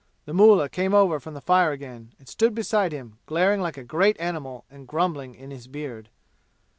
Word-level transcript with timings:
The 0.25 0.33
mullah 0.33 0.67
came 0.67 0.95
over 0.95 1.19
from 1.19 1.35
the 1.35 1.41
fire 1.41 1.71
again 1.71 2.13
and 2.17 2.27
stood 2.27 2.55
beside 2.55 2.91
him, 2.91 3.19
glaring 3.27 3.61
like 3.61 3.77
a 3.77 3.83
great 3.83 4.19
animal 4.19 4.65
and 4.67 4.87
grumbling 4.87 5.35
in 5.35 5.51
his 5.51 5.67
beard. 5.67 6.09